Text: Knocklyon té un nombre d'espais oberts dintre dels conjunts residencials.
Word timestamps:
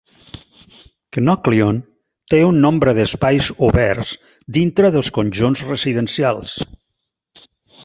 Knocklyon 1.25 1.81
té 2.35 2.39
un 2.45 2.57
nombre 2.63 2.95
d'espais 3.01 3.51
oberts 3.69 4.15
dintre 4.59 4.93
dels 4.97 5.13
conjunts 5.21 5.65
residencials. 5.71 6.59